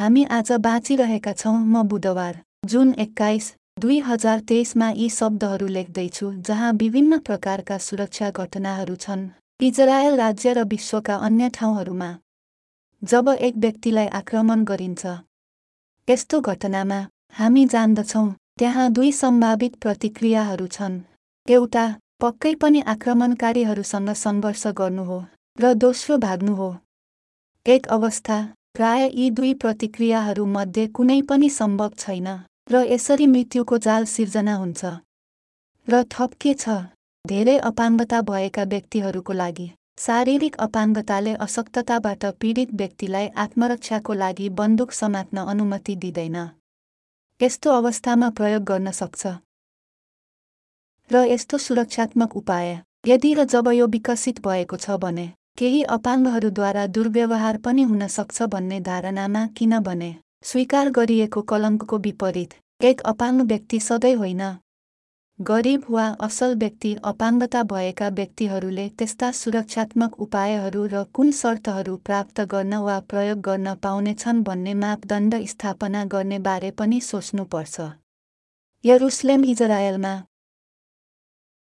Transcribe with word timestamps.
हामी 0.00 0.22
आज 0.24 0.50
बाँचिरहेका 0.64 1.32
छौँ 1.32 1.52
म 1.52 1.82
बुधबार 1.84 2.36
जुन 2.64 2.92
एक्काइस 2.98 3.46
दुई 3.80 3.98
हजार 4.00 4.40
तेइसमा 4.48 4.88
यी 4.90 5.08
शब्दहरू 5.10 5.66
लेख्दैछु 5.66 6.30
जहाँ 6.48 6.72
विभिन्न 6.72 7.18
प्रकारका 7.18 7.76
सुरक्षा 7.78 8.30
घटनाहरू 8.32 8.94
छन् 8.96 9.26
इजरायल 9.60 10.16
राज्य 10.16 10.52
र 10.52 10.62
विश्वका 10.64 11.16
अन्य 11.26 11.48
ठाउँहरूमा। 11.48 12.08
जब 13.02 13.28
एक 13.28 13.56
व्यक्तिलाई 13.56 14.06
आक्रमण 14.20 14.64
गरिन्छ 14.64 15.04
यस्तो 16.08 16.40
घटनामा 16.42 17.00
हामी 17.38 17.64
जान्दछौँ 17.66 18.24
त्यहाँ 18.58 18.90
दुई 18.92 19.10
सम्भावित 19.12 19.76
प्रतिक्रियाहरू 19.82 20.66
छन्। 20.68 20.96
एउटा 21.48 21.84
पक्कै 22.20 22.54
पनि 22.62 22.80
आक्रमणकारीहरूसँग 22.94 24.08
सङ्घर्ष 24.22 24.66
गर्नु 24.80 25.04
हो 25.10 25.20
र 25.58 25.74
दोस्रो 25.84 26.18
भाग्नु 26.24 26.54
हो। 26.54 26.70
एक 27.66 27.86
अवस्था 27.98 28.38
प्राय 28.74 29.08
यी 29.14 29.30
दुई 29.30 29.52
प्रतिक्रियाहरू 29.54 30.44
मध्ये 30.46 30.86
कुनै 30.96 31.20
पनि 31.28 31.48
सम्भव 31.50 31.90
छैन 31.98 32.28
र 32.70 32.82
यसरी 32.86 33.26
मृत्युको 33.26 33.78
जाल 33.78 34.04
सिर्जना 34.04 34.54
हुन्छ। 34.56 34.82
र 35.88 36.02
थप 36.12 36.36
के 36.40 36.52
छ? 36.54 36.76
धेरै 37.24 37.56
अपाङ्गता 37.70 38.20
भएका 38.28 38.64
व्यक्तिहरूको 38.72 39.32
लागि 39.32 39.66
शारीरिक 39.98 40.56
अपाङ्गताले 40.66 41.32
अशक्तताबाट 41.46 42.24
पीडित 42.40 42.70
व्यक्तिलाई 42.74 43.26
आत्मरक्षाको 43.44 44.12
लागि 44.14 44.48
बन्दुक 44.60 44.92
समात्न 44.92 45.44
अनुमति 45.52 45.96
दिँदैन। 45.96 46.38
यस्तो 47.40 47.70
अवस्थामा 47.70 48.30
प्रयोग 48.38 48.62
गर्न 48.70 48.90
सक्छ। 49.00 49.34
र 51.10 51.24
यस्तो 51.26 51.58
सुरक्षात्मक 51.58 52.36
उपाय 52.36 52.72
यदि 53.06 53.34
र 53.34 53.44
जब 53.52 53.68
यो 53.72 53.86
विकसित 53.86 54.40
भएको 54.46 54.76
छ 54.76 54.96
भने। 55.04 55.26
केही 55.58 55.82
अपाङ्गहरूद्वारा 55.94 56.86
दुर्व्यवहार 56.94 57.56
पनि 57.64 57.82
हुन 57.88 58.06
सक्छ 58.08 58.42
भन्ने 58.52 58.80
धारणामा 58.84 59.46
किनभने 59.56 60.10
स्वीकार 60.44 60.90
गरिएको 60.96 61.42
कलङ्कको 61.50 61.98
विपरीत 62.06 62.54
एक 62.80 63.00
अपाङ्ग 63.10 63.46
व्यक्ति 63.48 63.80
सधैँ 63.80 64.14
होइन। 64.16 64.42
गरिब 65.38 65.84
वा 65.90 66.06
असल 66.20 66.54
व्यक्ति 66.56 66.94
अपाङ्गता 67.04 67.62
भएका 67.68 68.08
व्यक्तिहरूले 68.16 68.88
त्यस्ता 68.98 69.30
सुरक्षात्मक 69.32 70.18
उपायहरू 70.20 70.86
र 70.92 71.02
कुन 71.14 71.30
शर्तहरू 71.36 71.96
प्राप्त 72.06 72.40
गर्न 72.50 72.80
वा 72.86 72.98
प्रयोग 73.10 73.40
गर्न 73.46 73.74
पाउनेछन् 73.84 74.42
भन्ने 74.44 74.74
मापदण्ड 74.80 75.34
स्थापना 75.52 76.04
गर्ने 76.14 76.38
बारे 76.48 76.70
पनि 76.80 77.00
सोच्नुपर्छ। 77.06 77.88
यरुसलेम 78.84 79.44
इजरायलमा 79.44 80.12